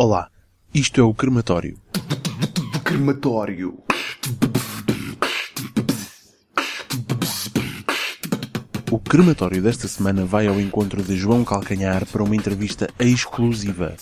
Olá, 0.00 0.30
isto 0.72 1.00
é 1.00 1.02
o 1.02 1.12
crematório. 1.12 1.76
Crematório. 2.84 3.82
O 8.92 8.98
crematório 9.00 9.60
desta 9.60 9.88
semana 9.88 10.24
vai 10.24 10.46
ao 10.46 10.60
encontro 10.60 11.02
de 11.02 11.16
João 11.16 11.44
Calcanhar 11.44 12.06
para 12.06 12.22
uma 12.22 12.36
entrevista 12.36 12.88
exclusiva. 12.96 13.96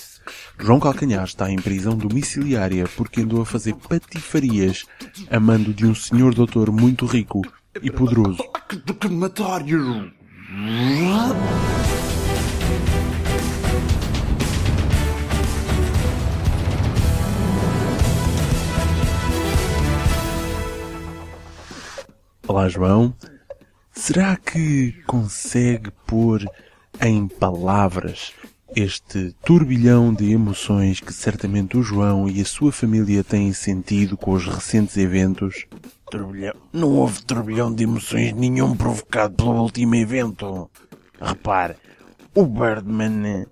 João 0.60 0.78
Calcanhar 0.78 1.24
está 1.24 1.50
em 1.50 1.56
prisão 1.56 1.96
domiciliária 1.96 2.86
porque 2.94 3.22
andou 3.22 3.40
a 3.40 3.46
fazer 3.46 3.74
patifarias 3.76 4.84
a 5.30 5.40
mando 5.40 5.72
de 5.72 5.86
um 5.86 5.94
senhor 5.94 6.34
doutor 6.34 6.70
muito 6.70 7.06
rico 7.06 7.40
e 7.82 7.90
poderoso. 7.90 8.44
Crematório. 9.00 10.12
Olá, 22.56 22.70
João. 22.70 23.14
Será 23.92 24.34
que 24.34 24.92
consegue 25.06 25.90
pôr 26.06 26.42
em 27.02 27.28
palavras 27.28 28.32
este 28.74 29.36
turbilhão 29.44 30.14
de 30.14 30.32
emoções 30.32 30.98
que 30.98 31.12
certamente 31.12 31.76
o 31.76 31.82
João 31.82 32.26
e 32.26 32.40
a 32.40 32.46
sua 32.46 32.72
família 32.72 33.22
têm 33.22 33.52
sentido 33.52 34.16
com 34.16 34.32
os 34.32 34.46
recentes 34.46 34.96
eventos? 34.96 35.66
Turbilhão. 36.10 36.54
Não 36.72 36.88
houve 36.94 37.22
turbilhão 37.24 37.74
de 37.74 37.84
emoções 37.84 38.32
nenhum 38.32 38.74
provocado 38.74 39.34
pelo 39.34 39.60
último 39.60 39.94
evento. 39.94 40.70
Repare, 41.20 41.76
o 42.34 42.46
Birdman 42.46 43.44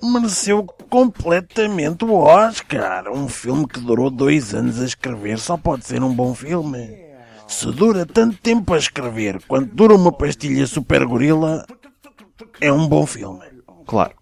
mereceu 0.00 0.62
completamente 0.88 2.04
o 2.04 2.12
Oscar. 2.12 3.08
Um 3.08 3.26
filme 3.26 3.66
que 3.66 3.80
durou 3.80 4.08
dois 4.08 4.54
anos 4.54 4.80
a 4.80 4.84
escrever 4.84 5.36
só 5.40 5.56
pode 5.56 5.84
ser 5.84 6.00
um 6.00 6.14
bom 6.14 6.32
filme. 6.32 7.05
Se 7.48 7.70
dura 7.72 8.04
tanto 8.04 8.38
tempo 8.38 8.74
a 8.74 8.78
escrever 8.78 9.40
quanto 9.46 9.74
dura 9.74 9.94
uma 9.94 10.12
pastilha 10.12 10.66
super 10.66 11.06
gorila, 11.06 11.64
é 12.60 12.72
um 12.72 12.86
bom 12.88 13.06
filme. 13.06 13.44
Claro. 13.86 14.14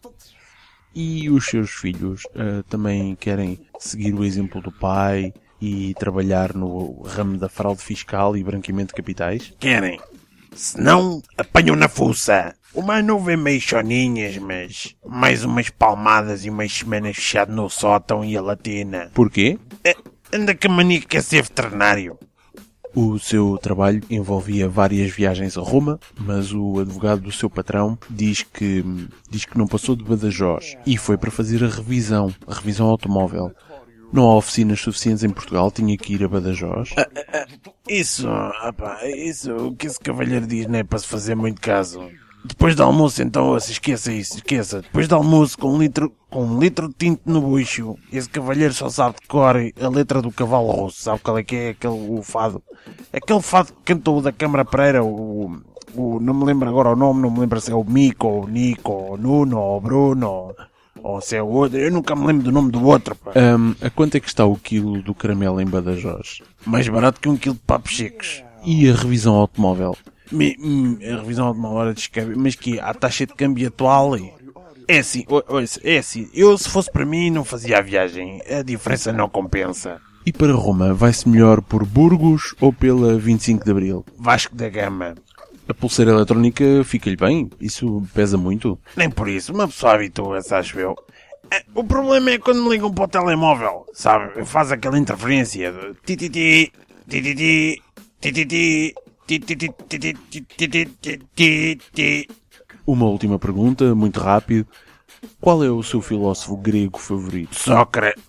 E 0.94 1.28
os 1.30 1.46
seus 1.46 1.70
filhos 1.70 2.22
eh, 2.34 2.62
também 2.68 3.16
querem 3.16 3.66
seguir 3.78 4.14
o 4.14 4.24
exemplo 4.24 4.60
do 4.60 4.70
pai 4.70 5.32
e 5.60 5.94
trabalhar 5.94 6.54
no 6.54 7.02
ramo 7.02 7.36
da 7.36 7.48
fraude 7.48 7.82
fiscal 7.82 8.36
e 8.36 8.44
branqueamento 8.44 8.88
de 8.88 8.94
capitais? 8.94 9.52
Querem. 9.58 9.98
Se 10.54 10.80
não, 10.80 11.20
apanham 11.36 11.74
na 11.74 11.88
fuça. 11.88 12.54
O 12.72 12.82
mais 12.82 13.04
novo 13.04 13.30
é 13.30 13.36
meio 13.36 13.60
choninhas, 13.60 14.36
mas 14.38 14.94
mais 15.04 15.44
umas 15.44 15.70
palmadas 15.70 16.44
e 16.44 16.50
umas 16.50 16.72
semanas 16.72 17.16
fechado 17.16 17.52
no 17.52 17.68
sótão 17.68 18.24
e 18.24 18.36
a 18.36 18.42
latina. 18.42 19.10
Porquê? 19.14 19.58
É, 19.82 19.96
anda 20.32 20.54
que 20.54 20.66
a 20.66 20.70
mania 20.70 21.00
que 21.00 21.06
quer 21.06 21.22
ser 21.22 21.42
veterinário. 21.42 22.18
O 22.94 23.18
seu 23.18 23.58
trabalho 23.58 24.00
envolvia 24.08 24.68
várias 24.68 25.10
viagens 25.10 25.58
a 25.58 25.60
Roma, 25.60 25.98
mas 26.16 26.52
o 26.52 26.78
advogado 26.78 27.22
do 27.22 27.32
seu 27.32 27.50
patrão 27.50 27.98
diz 28.08 28.42
que, 28.42 28.84
diz 29.28 29.44
que 29.44 29.58
não 29.58 29.66
passou 29.66 29.96
de 29.96 30.04
Badajoz 30.04 30.76
e 30.86 30.96
foi 30.96 31.16
para 31.16 31.30
fazer 31.30 31.64
a 31.64 31.68
revisão, 31.68 32.32
a 32.46 32.54
revisão 32.54 32.86
automóvel. 32.86 33.50
Não 34.12 34.24
há 34.30 34.36
oficinas 34.36 34.80
suficientes 34.80 35.24
em 35.24 35.30
Portugal, 35.30 35.72
tinha 35.72 35.96
que 35.98 36.14
ir 36.14 36.22
a 36.22 36.28
Badajoz. 36.28 36.90
Isso, 37.88 38.28
opa, 38.28 39.04
isso, 39.06 39.54
o 39.54 39.76
que 39.76 39.86
esse 39.86 39.98
cavalheiro 39.98 40.46
diz 40.46 40.66
não 40.66 40.78
é 40.78 40.84
para 40.84 40.98
se 40.98 41.06
fazer 41.06 41.34
muito 41.34 41.60
caso. 41.60 42.00
Depois 42.44 42.76
do 42.76 42.82
almoço, 42.82 43.22
então, 43.22 43.48
ouça, 43.48 43.72
esqueça 43.72 44.12
isso, 44.12 44.36
esqueça. 44.36 44.82
Depois 44.82 45.08
do 45.08 45.14
almoço, 45.14 45.56
com 45.56 45.72
um 45.72 45.78
litro, 45.78 46.12
com 46.28 46.44
um 46.44 46.60
litro 46.60 46.88
de 46.88 46.94
tinto 46.94 47.22
no 47.24 47.40
bucho, 47.40 47.96
esse 48.12 48.28
cavalheiro 48.28 48.74
só 48.74 48.90
sabe 48.90 49.16
de 49.20 49.26
cor 49.26 49.56
a 49.56 49.88
letra 49.88 50.20
do 50.20 50.30
cavalo 50.30 50.70
rosso. 50.70 51.02
Sabe 51.02 51.20
qual 51.20 51.38
é 51.38 51.42
que 51.42 51.56
é 51.56 51.68
aquele 51.70 52.22
fado? 52.22 52.62
Aquele 53.10 53.40
fado 53.40 53.68
que 53.72 53.94
cantou 53.94 54.20
da 54.20 54.30
Câmara 54.30 54.62
Pereira, 54.62 55.02
o, 55.02 55.56
o, 55.94 56.20
não 56.20 56.34
me 56.34 56.44
lembro 56.44 56.68
agora 56.68 56.90
o 56.90 56.96
nome, 56.96 57.22
não 57.22 57.30
me 57.30 57.40
lembro 57.40 57.58
se 57.62 57.72
é 57.72 57.74
o 57.74 57.82
Mico, 57.82 58.26
ou 58.26 58.44
o 58.44 58.46
Nico, 58.46 58.92
ou 58.92 59.14
o 59.14 59.16
Nuno, 59.16 59.58
ou 59.58 59.78
o 59.78 59.80
Bruno, 59.80 60.54
ou, 61.02 61.20
se 61.22 61.36
é 61.36 61.42
o 61.42 61.48
outro. 61.48 61.78
Eu 61.78 61.90
nunca 61.90 62.14
me 62.14 62.26
lembro 62.26 62.44
do 62.44 62.52
nome 62.52 62.70
do 62.70 62.84
outro, 62.84 63.14
pá. 63.14 63.32
Ahm, 63.34 63.74
a 63.80 63.88
quanto 63.88 64.16
é 64.16 64.20
que 64.20 64.28
está 64.28 64.44
o 64.44 64.56
quilo 64.56 65.02
do 65.02 65.14
caramelo 65.14 65.62
em 65.62 65.66
Badajoz? 65.66 66.40
Mais 66.66 66.86
barato 66.88 67.20
que 67.20 67.28
um 67.28 67.38
quilo 67.38 67.54
de 67.54 67.62
papos 67.62 67.96
secos. 67.96 68.44
E 68.62 68.88
a 68.90 68.94
revisão 68.94 69.34
automóvel? 69.34 69.96
Me- 70.32 70.56
hum, 70.58 70.98
a 71.02 71.16
revisão 71.20 71.52
de 71.52 71.58
uma 71.58 71.68
hora 71.70 71.92
de 71.94 72.00
escâmbio, 72.00 72.38
mas 72.38 72.54
que 72.54 72.78
a 72.80 72.92
taxa 72.94 73.26
de 73.26 73.34
câmbio 73.34 73.68
atual 73.68 74.16
é 74.88 74.98
assim, 74.98 75.24
é 75.82 75.98
assim, 75.98 76.28
eu 76.34 76.56
se 76.58 76.68
fosse 76.68 76.90
para 76.90 77.04
mim 77.06 77.30
não 77.30 77.44
fazia 77.44 77.78
a 77.78 77.82
viagem, 77.82 78.40
a 78.50 78.62
diferença 78.62 79.12
não 79.12 79.28
compensa. 79.28 80.00
E 80.26 80.32
para 80.32 80.52
Roma, 80.54 80.94
vai-se 80.94 81.28
melhor 81.28 81.60
por 81.60 81.84
Burgos 81.84 82.54
ou 82.60 82.72
pela 82.72 83.18
25 83.18 83.64
de 83.64 83.70
Abril? 83.70 84.04
Vasco 84.18 84.54
da 84.56 84.68
Gama, 84.70 85.14
A 85.68 85.74
pulseira 85.74 86.10
eletrónica 86.12 86.64
fica-lhe 86.84 87.16
bem? 87.16 87.50
Isso 87.60 88.02
pesa 88.14 88.36
muito? 88.38 88.78
nem 88.96 89.10
por 89.10 89.28
isso, 89.28 89.52
uma 89.52 89.66
pessoa 89.68 89.94
habitua-se, 89.94 90.54
acho 90.54 90.78
eu. 90.78 90.94
É, 91.50 91.62
O 91.74 91.84
problema 91.84 92.30
é 92.30 92.38
quando 92.38 92.62
me 92.62 92.70
ligam 92.70 92.92
para 92.92 93.04
o 93.04 93.08
telemóvel, 93.08 93.86
sabe? 93.92 94.44
Faz 94.46 94.72
aquela 94.72 94.98
interferência 94.98 95.70
de 95.70 95.94
ti-ti-ti, 96.04 96.72
ti-ti-ti, 97.08 97.22
ti-ti-ti, 97.22 97.82
ti-ti-ti, 98.20 98.20
ti-ti-ti, 98.20 98.44
ti-ti-ti, 98.44 98.46
ti-ti. 98.46 98.94
Uma 102.86 103.06
última 103.06 103.38
pergunta, 103.38 103.94
muito 103.94 104.20
rápido. 104.20 104.66
Qual 105.40 105.64
é 105.64 105.70
o 105.70 105.82
seu 105.82 106.00
filósofo 106.02 106.56
grego 106.56 106.98
favorito? 106.98 107.54
Sócrates. 107.54 108.22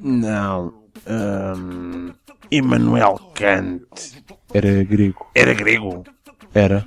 Não. 0.00 0.72
hum, 1.06 2.12
Immanuel 2.50 3.18
Kant. 3.34 3.82
Era 4.52 4.82
grego. 4.84 5.26
Era 5.34 5.52
grego? 5.52 6.04
Era. 6.54 6.86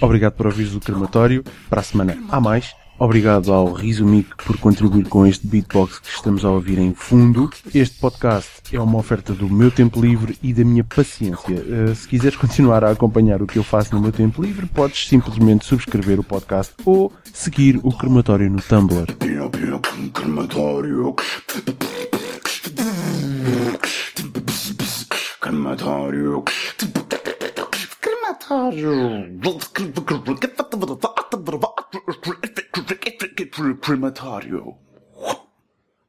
Obrigado 0.00 0.32
por 0.34 0.46
ouvires 0.46 0.74
o 0.74 0.80
crematório. 0.80 1.44
Para 1.68 1.80
a 1.80 1.84
semana 1.84 2.16
há 2.30 2.40
mais. 2.40 2.74
Obrigado 3.00 3.52
ao 3.52 3.72
Rizumic 3.72 4.30
por 4.44 4.58
contribuir 4.58 5.08
com 5.08 5.24
este 5.24 5.46
beatbox 5.46 6.00
que 6.00 6.08
estamos 6.08 6.44
a 6.44 6.50
ouvir 6.50 6.78
em 6.78 6.92
fundo. 6.92 7.48
Este 7.72 7.96
podcast 8.00 8.50
é 8.72 8.80
uma 8.80 8.98
oferta 8.98 9.32
do 9.32 9.48
meu 9.48 9.70
tempo 9.70 10.00
livre 10.00 10.36
e 10.42 10.52
da 10.52 10.64
minha 10.64 10.82
paciência. 10.82 11.54
Uh, 11.54 11.94
se 11.94 12.08
quiseres 12.08 12.36
continuar 12.36 12.82
a 12.82 12.90
acompanhar 12.90 13.40
o 13.40 13.46
que 13.46 13.56
eu 13.56 13.62
faço 13.62 13.94
no 13.94 14.00
meu 14.00 14.10
tempo 14.10 14.42
livre, 14.42 14.66
podes 14.66 15.06
simplesmente 15.06 15.64
subscrever 15.64 16.18
o 16.18 16.24
podcast 16.24 16.74
ou 16.84 17.12
seguir 17.32 17.78
o 17.84 17.96
crematório 17.96 18.50
no 18.50 18.60
Tumblr. 18.60 19.06
Crematório. 25.40 26.42
Crematório. 28.48 29.38
Crematório. 29.42 29.98
Crematório. 33.76 34.78